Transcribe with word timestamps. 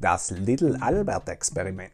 Das 0.00 0.30
Little 0.30 0.80
Albert 0.80 1.28
Experiment. 1.28 1.92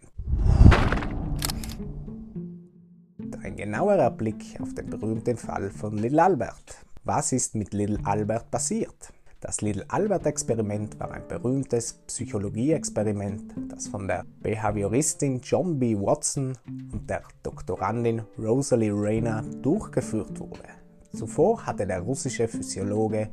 Ein 3.42 3.56
genauerer 3.56 4.12
Blick 4.12 4.60
auf 4.60 4.74
den 4.74 4.88
berühmten 4.88 5.36
Fall 5.36 5.70
von 5.70 5.98
Little 5.98 6.22
Albert. 6.22 6.86
Was 7.02 7.32
ist 7.32 7.56
mit 7.56 7.74
Little 7.74 7.98
Albert 8.04 8.48
passiert? 8.52 9.12
Das 9.40 9.60
Little 9.60 9.84
Albert 9.88 10.24
Experiment 10.24 11.00
war 11.00 11.10
ein 11.10 11.26
berühmtes 11.26 11.94
Psychologie-Experiment, 12.06 13.52
das 13.70 13.88
von 13.88 14.06
der 14.06 14.24
Behavioristin 14.40 15.40
John 15.40 15.76
B. 15.76 15.96
Watson 15.96 16.56
und 16.92 17.10
der 17.10 17.24
Doktorandin 17.42 18.22
Rosalie 18.38 18.92
Rayner 18.94 19.42
durchgeführt 19.62 20.38
wurde. 20.38 20.68
Zuvor 21.12 21.66
hatte 21.66 21.84
der 21.84 22.02
russische 22.02 22.46
Physiologe 22.46 23.30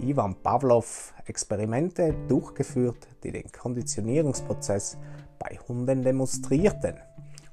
Ivan 0.00 0.34
Pavlov 0.42 1.14
Experimente 1.26 2.14
durchgeführt, 2.28 3.08
die 3.22 3.32
den 3.32 3.50
Konditionierungsprozess 3.50 4.96
bei 5.38 5.58
Hunden 5.68 6.02
demonstrierten. 6.02 6.96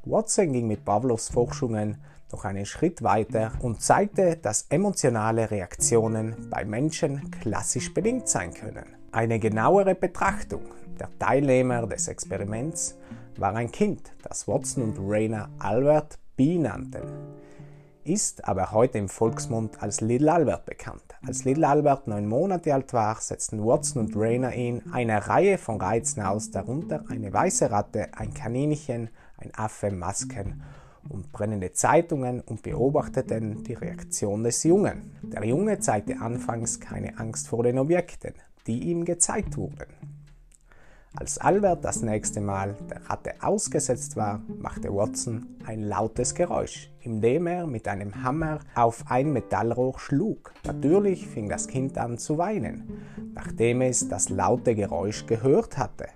Watson 0.05 0.53
ging 0.53 0.67
mit 0.67 0.85
Pavlovs 0.85 1.29
Forschungen 1.29 1.97
noch 2.31 2.45
einen 2.45 2.65
Schritt 2.65 3.03
weiter 3.03 3.51
und 3.61 3.81
zeigte, 3.81 4.37
dass 4.37 4.65
emotionale 4.69 5.49
Reaktionen 5.51 6.35
bei 6.49 6.65
Menschen 6.65 7.31
klassisch 7.31 7.93
bedingt 7.93 8.27
sein 8.27 8.53
können. 8.53 8.85
Eine 9.11 9.39
genauere 9.39 9.95
Betrachtung 9.95 10.63
der 10.99 11.09
Teilnehmer 11.19 11.85
des 11.87 12.07
Experiments 12.07 12.97
war 13.37 13.55
ein 13.55 13.71
Kind, 13.71 14.11
das 14.23 14.47
Watson 14.47 14.83
und 14.83 14.97
Rayner 14.99 15.49
Albert 15.59 16.17
B 16.35 16.57
nannten, 16.57 17.03
ist 18.05 18.47
aber 18.47 18.71
heute 18.71 18.97
im 18.97 19.09
Volksmund 19.09 19.81
als 19.81 20.01
Little 20.01 20.31
Albert 20.31 20.65
bekannt. 20.65 21.03
Als 21.25 21.45
Little 21.45 21.67
Albert 21.67 22.07
neun 22.07 22.27
Monate 22.27 22.73
alt 22.73 22.93
war, 22.93 23.15
setzten 23.19 23.63
Watson 23.63 24.05
und 24.05 24.15
Rayner 24.15 24.53
ihn 24.53 24.81
eine 24.91 25.27
Reihe 25.27 25.57
von 25.57 25.79
Reizen 25.79 26.21
aus, 26.21 26.51
darunter 26.51 27.03
eine 27.09 27.31
weiße 27.31 27.71
Ratte, 27.71 28.09
ein 28.13 28.33
Kaninchen, 28.33 29.09
ein 29.37 29.51
Affe, 29.55 29.91
Masken 29.91 30.63
und 31.09 31.31
brennende 31.31 31.71
Zeitungen 31.73 32.41
und 32.41 32.61
beobachteten 32.61 33.63
die 33.63 33.73
Reaktion 33.73 34.43
des 34.43 34.63
Jungen. 34.63 35.15
Der 35.23 35.45
Junge 35.45 35.79
zeigte 35.79 36.19
anfangs 36.19 36.79
keine 36.79 37.17
Angst 37.17 37.47
vor 37.47 37.63
den 37.63 37.79
Objekten, 37.79 38.33
die 38.67 38.89
ihm 38.89 39.05
gezeigt 39.05 39.57
wurden. 39.57 40.12
Als 41.15 41.37
Albert 41.37 41.85
das 41.85 42.01
nächste 42.01 42.41
Mal 42.41 42.75
der 42.89 43.07
Ratte 43.07 43.33
ausgesetzt 43.39 44.15
war, 44.15 44.41
machte 44.57 44.91
Watson 44.93 45.45
ein 45.63 45.83
lautes 45.83 46.33
Geräusch, 46.33 46.89
indem 47.01 47.45
er 47.45 47.67
mit 47.67 47.87
einem 47.87 48.23
Hammer 48.23 48.59
auf 48.73 49.03
ein 49.09 49.31
Metallrohr 49.31 49.99
schlug. 49.99 50.51
Natürlich 50.65 51.27
fing 51.27 51.47
das 51.47 51.67
Kind 51.67 51.99
an 51.99 52.17
zu 52.17 52.39
weinen, 52.39 53.05
nachdem 53.35 53.81
es 53.81 54.07
das 54.07 54.29
laute 54.29 54.73
Geräusch 54.73 55.27
gehört 55.27 55.77
hatte. 55.77 56.07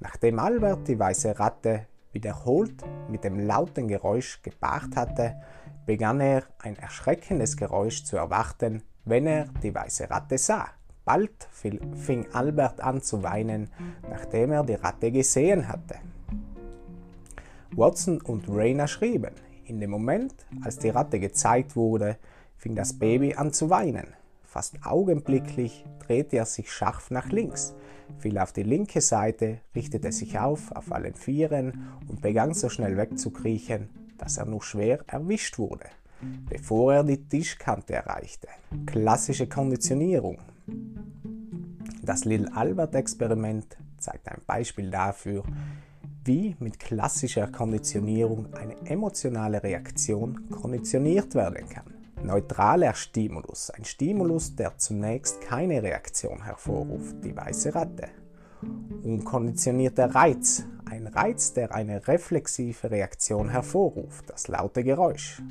Nachdem 0.00 0.40
Albert 0.40 0.88
die 0.88 0.98
weiße 0.98 1.38
Ratte 1.38 1.86
wiederholt 2.10 2.82
mit 3.08 3.22
dem 3.22 3.38
lauten 3.38 3.86
Geräusch 3.86 4.42
gepaart 4.42 4.96
hatte, 4.96 5.36
begann 5.86 6.20
er 6.20 6.42
ein 6.58 6.76
erschreckendes 6.76 7.56
Geräusch 7.56 8.04
zu 8.04 8.16
erwarten, 8.16 8.82
wenn 9.04 9.28
er 9.28 9.46
die 9.62 9.72
weiße 9.72 10.10
Ratte 10.10 10.38
sah. 10.38 10.70
Bald 11.04 11.48
fing 11.52 12.26
Albert 12.32 12.80
an 12.80 13.02
zu 13.02 13.22
weinen, 13.22 13.68
nachdem 14.08 14.52
er 14.52 14.64
die 14.64 14.74
Ratte 14.74 15.12
gesehen 15.12 15.68
hatte. 15.68 15.96
Watson 17.72 18.20
und 18.22 18.48
Rayner 18.48 18.86
schrieben, 18.86 19.34
in 19.66 19.80
dem 19.80 19.90
Moment, 19.90 20.34
als 20.62 20.78
die 20.78 20.90
Ratte 20.90 21.18
gezeigt 21.18 21.76
wurde, 21.76 22.16
fing 22.56 22.74
das 22.74 22.98
Baby 22.98 23.34
an 23.34 23.52
zu 23.52 23.68
weinen. 23.68 24.06
Fast 24.44 24.86
augenblicklich 24.86 25.84
drehte 26.06 26.36
er 26.36 26.46
sich 26.46 26.70
scharf 26.70 27.10
nach 27.10 27.30
links, 27.30 27.74
fiel 28.18 28.38
auf 28.38 28.52
die 28.52 28.62
linke 28.62 29.00
Seite, 29.00 29.58
richtete 29.74 30.12
sich 30.12 30.38
auf 30.38 30.70
auf 30.72 30.92
allen 30.92 31.14
Vieren 31.14 31.88
und 32.08 32.22
begann 32.22 32.54
so 32.54 32.68
schnell 32.68 32.96
wegzukriechen, 32.96 33.88
dass 34.16 34.38
er 34.38 34.46
nur 34.46 34.62
schwer 34.62 35.00
erwischt 35.08 35.58
wurde, 35.58 35.86
bevor 36.48 36.94
er 36.94 37.04
die 37.04 37.22
Tischkante 37.28 37.94
erreichte. 37.94 38.48
Klassische 38.86 39.48
Konditionierung. 39.48 40.38
Das 42.02 42.24
Little 42.24 42.54
Albert 42.54 42.94
Experiment 42.94 43.76
zeigt 43.98 44.28
ein 44.28 44.42
Beispiel 44.46 44.90
dafür, 44.90 45.42
wie 46.24 46.56
mit 46.58 46.78
klassischer 46.78 47.46
Konditionierung 47.48 48.52
eine 48.54 48.74
emotionale 48.86 49.62
Reaktion 49.62 50.48
konditioniert 50.50 51.34
werden 51.34 51.68
kann. 51.68 51.84
Neutraler 52.22 52.94
Stimulus, 52.94 53.70
ein 53.70 53.84
Stimulus, 53.84 54.56
der 54.56 54.78
zunächst 54.78 55.42
keine 55.42 55.82
Reaktion 55.82 56.42
hervorruft, 56.42 57.16
die 57.22 57.36
weiße 57.36 57.74
Ratte. 57.74 58.08
Unkonditionierter 59.02 60.14
Reiz, 60.14 60.64
ein 60.86 61.06
Reiz, 61.06 61.52
der 61.52 61.74
eine 61.74 62.06
reflexive 62.08 62.90
Reaktion 62.90 63.50
hervorruft, 63.50 64.30
das 64.30 64.48
laute 64.48 64.82
Geräusch. 64.82 65.42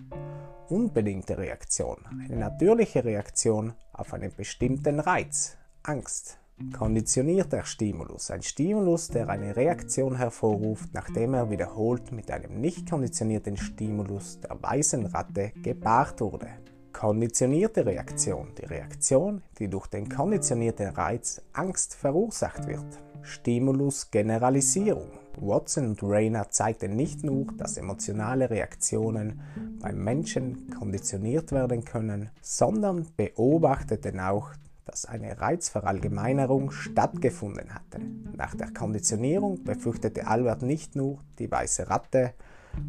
Unbedingte 0.73 1.37
Reaktion, 1.37 1.99
eine 2.19 2.35
natürliche 2.35 3.05
Reaktion 3.05 3.73
auf 3.91 4.11
einen 4.11 4.33
bestimmten 4.35 4.99
Reiz, 4.99 5.55
Angst. 5.83 6.39
Konditionierter 6.75 7.63
Stimulus, 7.63 8.31
ein 8.31 8.41
Stimulus, 8.41 9.09
der 9.09 9.29
eine 9.29 9.55
Reaktion 9.55 10.15
hervorruft, 10.15 10.89
nachdem 10.93 11.35
er 11.35 11.51
wiederholt 11.51 12.11
mit 12.11 12.31
einem 12.31 12.59
nicht 12.59 12.89
konditionierten 12.89 13.55
Stimulus 13.55 14.39
der 14.39 14.63
weißen 14.63 15.05
Ratte 15.05 15.51
gepaart 15.61 16.21
wurde. 16.21 16.47
Konditionierte 16.91 17.85
Reaktion, 17.85 18.47
die 18.57 18.65
Reaktion, 18.65 19.43
die 19.59 19.67
durch 19.67 19.85
den 19.85 20.09
konditionierten 20.09 20.87
Reiz 20.87 21.39
Angst 21.53 21.93
verursacht 21.93 22.65
wird. 22.65 22.99
Stimulus-Generalisierung. 23.21 25.22
Watson 25.37 25.89
und 25.89 26.03
Rayner 26.03 26.49
zeigten 26.49 26.95
nicht 26.95 27.23
nur, 27.23 27.47
dass 27.57 27.77
emotionale 27.77 28.49
Reaktionen 28.49 29.41
beim 29.81 30.03
Menschen 30.03 30.69
konditioniert 30.69 31.51
werden 31.51 31.83
können, 31.83 32.29
sondern 32.41 33.07
beobachteten 33.17 34.19
auch, 34.19 34.51
dass 34.85 35.05
eine 35.05 35.39
Reizverallgemeinerung 35.39 36.71
stattgefunden 36.71 37.73
hatte. 37.73 37.99
Nach 38.35 38.55
der 38.55 38.71
Konditionierung 38.73 39.63
befürchtete 39.63 40.27
Albert 40.27 40.61
nicht 40.61 40.95
nur 40.95 41.19
die 41.39 41.49
weiße 41.49 41.89
Ratte, 41.89 42.33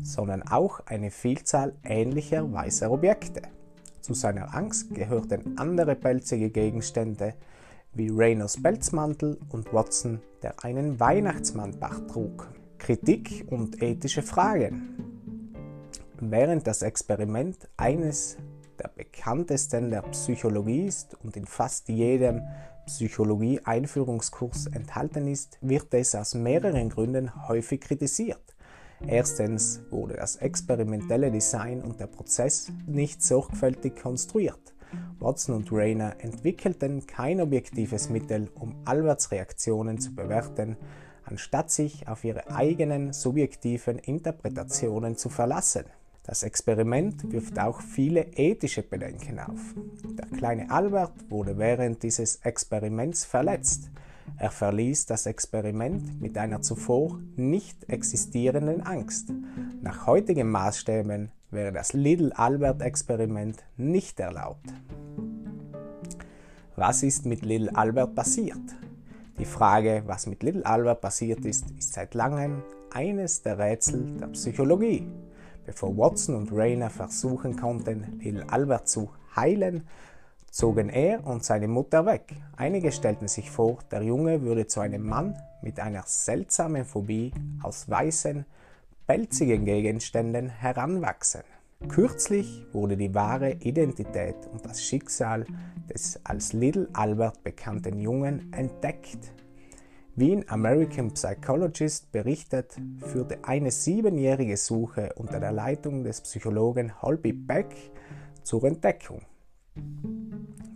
sondern 0.03 0.43
auch 0.43 0.81
eine 0.87 1.11
Vielzahl 1.11 1.75
ähnlicher 1.85 2.51
weißer 2.53 2.91
Objekte. 2.91 3.43
Zu 4.01 4.15
seiner 4.15 4.55
Angst 4.55 4.95
gehörten 4.95 5.57
andere 5.57 5.95
pelzige 5.95 6.51
Gegenstände 6.51 7.35
wie 7.95 8.11
Raynors 8.11 8.61
Pelzmantel 8.61 9.39
und 9.51 9.73
Watson, 9.73 10.21
der 10.43 10.65
einen 10.65 10.99
Weihnachtsmannbart 10.99 12.11
trug. 12.11 12.49
Kritik 12.79 13.47
und 13.51 13.83
ethische 13.83 14.23
Fragen. 14.23 15.53
Während 16.21 16.67
das 16.67 16.83
Experiment 16.83 17.69
eines 17.77 18.37
der 18.79 18.89
bekanntesten 18.89 19.91
der 19.91 20.03
Psychologie 20.03 20.87
ist 20.87 21.17
und 21.23 21.37
in 21.37 21.47
fast 21.47 21.89
jedem 21.89 22.43
Psychologie-Einführungskurs 22.87 24.67
enthalten 24.67 25.27
ist, 25.27 25.59
wird 25.61 25.95
es 25.95 26.15
aus 26.15 26.35
mehreren 26.35 26.91
Gründen 26.91 27.49
häufig 27.49 27.81
kritisiert. 27.81 28.43
Erstens 29.07 29.81
wurde 29.91 30.15
das 30.15 30.37
experimentelle 30.37 31.31
Design 31.31 31.83
und 31.83 32.01
der 32.01 32.07
Prozess 32.07 32.73
nicht 32.87 33.23
sorgfältig 33.23 33.97
konstruiert. 33.97 34.74
Watson 35.19 35.55
und 35.57 35.73
Rayner 35.73 36.17
entwickelten 36.19 37.07
kein 37.07 37.41
objektives 37.41 38.11
Mittel, 38.11 38.49
um 38.55 38.75
Alberts 38.85 39.31
Reaktionen 39.31 39.99
zu 39.99 40.15
bewerten, 40.15 40.77
anstatt 41.25 41.71
sich 41.71 42.09
auf 42.09 42.25
ihre 42.25 42.51
eigenen 42.51 43.13
subjektiven 43.13 43.99
Interpretationen 43.99 45.17
zu 45.17 45.29
verlassen. 45.29 45.85
Das 46.27 46.43
Experiment 46.43 47.33
wirft 47.33 47.59
auch 47.59 47.81
viele 47.83 48.23
ethische 48.35 48.83
Bedenken 48.83 49.39
auf. 49.39 49.61
Der 50.19 50.27
kleine 50.27 50.71
Albert 50.71 51.13
wurde 51.29 51.59
während 51.59 52.03
dieses 52.03 52.37
Experiments 52.37 53.27
verletzt. 53.27 53.91
Er 54.39 54.51
verließ 54.51 55.05
das 55.05 55.27
Experiment 55.27 56.21
mit 56.23 56.39
einer 56.39 56.63
zuvor 56.63 57.21
nicht 57.37 57.89
existierenden 57.91 58.81
Angst. 58.81 59.33
Nach 59.83 60.07
heutigen 60.07 60.51
Maßstäben 60.51 61.31
wäre 61.55 61.73
das 61.73 61.93
Little 61.93 62.37
Albert 62.37 62.83
Experiment 62.83 63.65
nicht 63.77 64.21
erlaubt. 64.21 64.73
Was 66.77 67.03
ist 67.03 67.25
mit 67.25 67.45
Little 67.45 67.75
Albert 67.75 68.15
passiert? 68.15 68.59
Die 69.39 69.45
Frage, 69.45 70.03
was 70.07 70.27
mit 70.27 70.43
Little 70.43 70.67
Albert 70.67 71.01
passiert 71.01 71.45
ist, 71.45 71.71
ist 71.79 71.93
seit 71.93 72.15
langem 72.15 72.63
eines 72.93 73.43
der 73.43 73.59
Rätsel 73.59 74.17
der 74.19 74.27
Psychologie. 74.29 75.07
Bevor 75.67 75.97
Watson 75.97 76.35
und 76.35 76.53
Rayner 76.53 76.91
versuchen 76.91 77.57
konnten, 77.57 78.21
Little 78.23 78.45
Albert 78.51 78.89
zu 78.89 79.11
heilen, 79.35 79.87
zogen 80.51 80.89
er 80.89 81.27
und 81.27 81.45
seine 81.45 81.69
Mutter 81.69 82.07
weg. 82.07 82.35
Einige 82.57 82.93
stellten 82.93 83.29
sich 83.29 83.51
vor, 83.51 83.79
der 83.91 84.03
Junge 84.03 84.43
würde 84.43 84.67
zu 84.67 84.81
einem 84.81 85.03
Mann 85.03 85.37
mit 85.63 85.81
einer 85.81 86.05
seltsamen 86.07 86.85
Phobie 86.85 87.33
aus 87.63 87.89
weißen, 87.89 88.45
pelzigen 89.07 89.67
Gegenständen 89.67 90.49
heranwachsen. 90.49 91.43
Kürzlich 91.89 92.65
wurde 92.73 92.97
die 92.97 93.15
wahre 93.15 93.53
Identität 93.61 94.37
und 94.51 94.65
das 94.65 94.83
Schicksal 94.83 95.45
des 95.93 96.19
als 96.25 96.55
Little 96.55 96.89
Albert 96.95 97.45
bekannten 97.45 97.99
Jungen 98.01 98.51
entdeckt. 98.53 99.33
Wie 100.17 100.33
in 100.33 100.49
American 100.49 101.13
Psychologist 101.13 102.11
berichtet, 102.13 102.77
führte 103.01 103.39
eine 103.43 103.71
siebenjährige 103.71 104.57
Suche 104.57 105.13
unter 105.17 105.41
der 105.41 105.53
Leitung 105.53 106.05
des 106.05 106.23
Psychologen 106.23 107.03
Holby 107.03 107.33
Beck 107.33 107.75
zur 108.43 108.65
Entdeckung. 108.65 109.21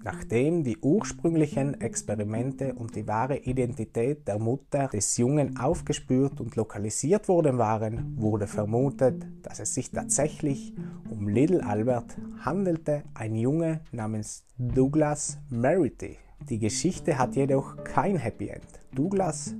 Nachdem 0.04 0.62
die 0.62 0.78
ursprünglichen 0.78 1.80
Experimente 1.80 2.74
und 2.74 2.94
die 2.94 3.06
wahre 3.06 3.38
Identität 3.38 4.28
der 4.28 4.38
Mutter 4.38 4.88
des 4.88 5.16
Jungen 5.16 5.58
aufgespürt 5.58 6.40
und 6.40 6.56
lokalisiert 6.56 7.28
worden 7.28 7.58
waren, 7.58 8.16
wurde 8.16 8.46
vermutet, 8.46 9.26
dass 9.42 9.58
es 9.58 9.74
sich 9.74 9.90
tatsächlich 9.90 10.72
um 11.10 11.28
Little 11.28 11.64
Albert 11.64 12.16
handelte, 12.40 13.02
ein 13.14 13.34
Junge 13.34 13.80
namens 13.90 14.44
Douglas 14.56 15.38
Merity. 15.50 16.16
Die 16.48 16.58
Geschichte 16.58 17.18
hat 17.18 17.34
jedoch 17.34 17.82
kein 17.84 18.16
Happy 18.16 18.48
End. 18.48 18.64
Douglas 18.98 19.54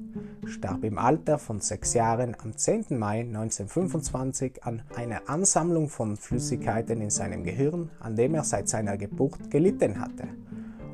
starb 0.49 0.83
im 0.83 0.99
Alter 0.99 1.39
von 1.39 1.61
sechs 1.61 1.95
Jahren 1.95 2.37
am 2.43 2.57
10. 2.57 2.87
Mai 2.99 3.21
1925 3.21 4.65
an 4.65 4.83
einer 4.97 5.29
Ansammlung 5.29 5.89
von 5.89 6.17
Flüssigkeiten 6.17 7.01
in 7.01 7.11
seinem 7.11 7.45
Gehirn, 7.45 7.89
an 8.01 8.17
dem 8.17 8.35
er 8.35 8.43
seit 8.43 8.69
seiner 8.69 8.97
Geburt 8.97 9.49
gelitten 9.49 10.01
hatte. 10.01 10.25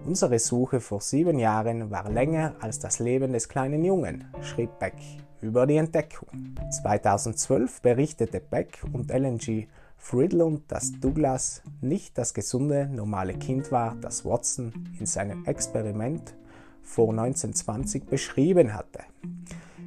Unsere 0.04 0.38
Suche 0.38 0.80
vor 0.80 1.00
sieben 1.00 1.38
Jahren 1.38 1.90
war 1.90 2.10
länger 2.10 2.54
als 2.60 2.78
das 2.78 2.98
Leben 2.98 3.32
des 3.32 3.48
kleinen 3.48 3.82
Jungen, 3.82 4.26
schrieb 4.42 4.78
Beck 4.78 4.98
über 5.40 5.66
die 5.66 5.76
Entdeckung. 5.76 6.28
2012 6.70 7.80
berichtete 7.80 8.40
Beck 8.40 8.84
und 8.92 9.10
Ellen 9.10 9.38
G. 9.38 9.68
Fridlund, 9.96 10.70
dass 10.70 10.92
Douglas 11.00 11.62
nicht 11.80 12.18
das 12.18 12.34
gesunde, 12.34 12.90
normale 12.92 13.32
Kind 13.32 13.72
war, 13.72 13.96
das 14.02 14.26
Watson 14.26 14.74
in 15.00 15.06
seinem 15.06 15.46
Experiment 15.46 16.34
vor 16.84 17.10
1920 17.10 18.04
beschrieben 18.04 18.74
hatte. 18.74 19.00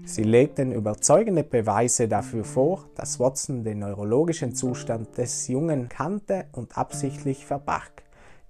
Sie 0.03 0.23
legten 0.23 0.71
überzeugende 0.71 1.43
Beweise 1.43 2.07
dafür 2.07 2.43
vor, 2.43 2.85
dass 2.95 3.19
Watson 3.19 3.63
den 3.63 3.79
neurologischen 3.79 4.55
Zustand 4.55 5.17
des 5.17 5.47
Jungen 5.47 5.89
kannte 5.89 6.45
und 6.53 6.77
absichtlich 6.77 7.45
verbarg. 7.45 8.03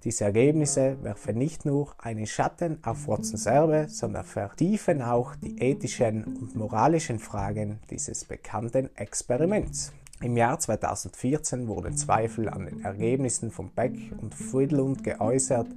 Diese 0.04 0.24
Ergebnisse 0.24 0.96
werfen 1.02 1.36
nicht 1.36 1.66
nur 1.66 1.92
einen 1.98 2.26
Schatten 2.26 2.78
auf 2.84 3.08
Watsons 3.08 3.46
Erbe, 3.46 3.86
sondern 3.88 4.24
vertiefen 4.24 5.02
auch 5.02 5.34
die 5.34 5.58
ethischen 5.60 6.22
und 6.24 6.54
moralischen 6.54 7.18
Fragen 7.18 7.80
dieses 7.90 8.24
bekannten 8.24 8.88
Experiments. 8.96 9.92
Im 10.20 10.36
Jahr 10.36 10.58
2014 10.58 11.68
wurden 11.68 11.96
Zweifel 11.96 12.48
an 12.48 12.66
den 12.66 12.84
Ergebnissen 12.84 13.52
von 13.52 13.70
Beck 13.70 13.94
und 14.20 14.34
Friedlund 14.34 15.04
geäußert, 15.04 15.68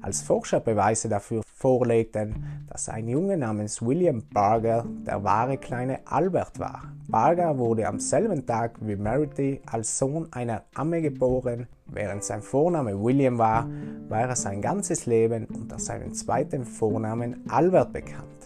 als 0.00 0.22
Forscher 0.22 0.60
Beweise 0.60 1.08
dafür 1.08 1.42
vorlegten, 1.44 2.64
dass 2.68 2.88
ein 2.88 3.08
Junge 3.08 3.36
namens 3.36 3.82
William 3.82 4.22
Barger 4.32 4.86
der 5.04 5.24
wahre 5.24 5.58
kleine 5.58 6.06
Albert 6.06 6.60
war. 6.60 6.92
Barger 7.08 7.58
wurde 7.58 7.88
am 7.88 7.98
selben 7.98 8.46
Tag 8.46 8.76
wie 8.80 8.94
Merity 8.94 9.60
als 9.66 9.98
Sohn 9.98 10.32
einer 10.32 10.62
Amme 10.72 11.02
geboren. 11.02 11.66
Während 11.86 12.22
sein 12.22 12.42
Vorname 12.42 13.02
William 13.02 13.38
war, 13.38 13.68
war 14.08 14.20
er 14.20 14.36
sein 14.36 14.62
ganzes 14.62 15.06
Leben 15.06 15.46
unter 15.46 15.80
seinem 15.80 16.14
zweiten 16.14 16.64
Vornamen 16.64 17.44
Albert 17.50 17.92
bekannt. 17.92 18.39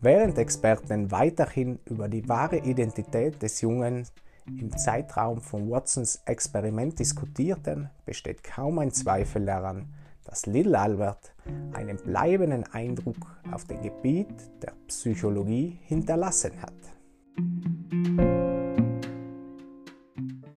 Während 0.00 0.38
Experten 0.38 1.10
weiterhin 1.10 1.80
über 1.84 2.08
die 2.08 2.28
wahre 2.28 2.58
Identität 2.58 3.42
des 3.42 3.60
Jungen 3.60 4.06
im 4.46 4.76
Zeitraum 4.76 5.40
von 5.40 5.68
Watsons 5.68 6.22
Experiment 6.24 7.00
diskutierten, 7.00 7.90
besteht 8.06 8.44
kaum 8.44 8.78
ein 8.78 8.92
Zweifel 8.92 9.44
daran, 9.44 9.92
dass 10.24 10.46
Little 10.46 10.78
Albert 10.78 11.34
einen 11.72 11.96
bleibenden 11.96 12.62
Eindruck 12.72 13.40
auf 13.50 13.64
dem 13.64 13.82
Gebiet 13.82 14.28
der 14.62 14.72
Psychologie 14.86 15.80
hinterlassen 15.82 16.52
hat. 16.62 18.47